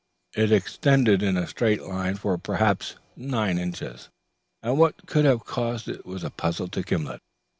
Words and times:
It 0.35 0.51
extended 0.51 1.21
in 1.21 1.37
a 1.37 1.45
straight 1.45 1.83
line 1.83 2.15
for 2.15 2.35
perhaps 2.39 2.95
nine 3.15 3.59
inches, 3.59 4.09
and 4.63 4.79
what 4.79 5.05
could 5.05 5.25
have 5.25 5.45
caused 5.45 5.87
it 5.87 6.07
was 6.07 6.23
a 6.23 6.31
puzzle 6.31 6.69
to 6.69 6.81
Gimblet. 6.81 7.21